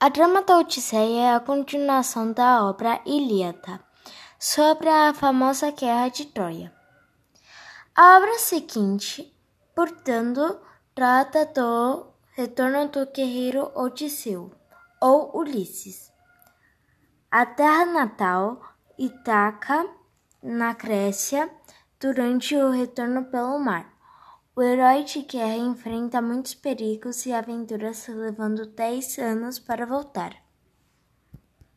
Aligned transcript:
A 0.00 0.10
trama 0.10 0.42
da 0.42 0.58
Odisseia 0.58 1.22
é 1.22 1.34
a 1.34 1.40
continuação 1.40 2.32
da 2.32 2.64
obra 2.64 3.00
Ilíada, 3.06 3.80
sobre 4.38 4.88
a 4.88 5.14
famosa 5.14 5.70
guerra 5.70 6.08
de 6.08 6.26
Troia. 6.26 6.74
A 7.94 8.18
obra 8.18 8.38
seguinte, 8.38 9.32
portanto, 9.74 10.60
trata 10.94 11.46
do 11.46 12.06
retorno 12.32 12.88
do 12.88 13.06
guerreiro 13.06 13.70
Odisseu, 13.74 14.52
ou 15.00 15.38
Ulisses, 15.38 16.12
à 17.30 17.46
terra 17.46 17.86
natal, 17.86 18.60
Ítaca, 18.98 19.88
na 20.42 20.74
Grécia, 20.74 21.48
durante 21.98 22.56
o 22.56 22.70
retorno 22.70 23.24
pelo 23.26 23.58
mar. 23.58 23.93
O 24.56 24.62
herói 24.62 25.02
de 25.02 25.22
guerra 25.22 25.56
enfrenta 25.56 26.22
muitos 26.22 26.54
perigos 26.54 27.26
e 27.26 27.32
aventuras, 27.32 28.06
levando 28.06 28.64
dez 28.66 29.18
anos 29.18 29.58
para 29.58 29.84
voltar. 29.84 30.43